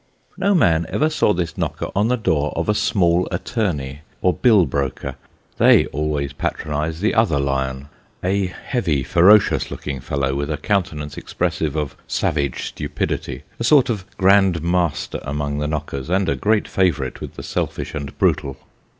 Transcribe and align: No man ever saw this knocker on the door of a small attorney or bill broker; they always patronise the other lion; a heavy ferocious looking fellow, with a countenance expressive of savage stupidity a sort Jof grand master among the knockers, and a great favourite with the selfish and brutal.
No 0.35 0.55
man 0.55 0.87
ever 0.89 1.11
saw 1.11 1.31
this 1.31 1.59
knocker 1.59 1.91
on 1.95 2.07
the 2.07 2.15
door 2.17 2.51
of 2.55 2.67
a 2.67 2.73
small 2.73 3.27
attorney 3.29 4.01
or 4.23 4.33
bill 4.33 4.65
broker; 4.65 5.13
they 5.59 5.85
always 5.85 6.33
patronise 6.33 7.01
the 7.01 7.13
other 7.13 7.39
lion; 7.39 7.87
a 8.23 8.47
heavy 8.47 9.03
ferocious 9.03 9.69
looking 9.69 9.99
fellow, 9.99 10.33
with 10.33 10.49
a 10.49 10.57
countenance 10.57 11.17
expressive 11.17 11.75
of 11.75 11.95
savage 12.07 12.69
stupidity 12.69 13.43
a 13.59 13.63
sort 13.63 13.85
Jof 13.85 14.05
grand 14.17 14.63
master 14.63 15.19
among 15.21 15.59
the 15.59 15.67
knockers, 15.67 16.09
and 16.09 16.27
a 16.27 16.35
great 16.35 16.67
favourite 16.67 17.21
with 17.21 17.35
the 17.35 17.43
selfish 17.43 17.93
and 17.93 18.17
brutal. 18.17 18.57